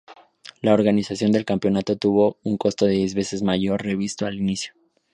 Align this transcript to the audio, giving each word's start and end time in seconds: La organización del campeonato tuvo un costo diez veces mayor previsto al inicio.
La 0.63 0.73
organización 0.73 1.31
del 1.31 1.45
campeonato 1.45 1.95
tuvo 1.95 2.39
un 2.41 2.57
costo 2.57 2.87
diez 2.87 3.13
veces 3.13 3.43
mayor 3.43 3.81
previsto 3.83 4.25
al 4.25 4.33
inicio. 4.39 4.73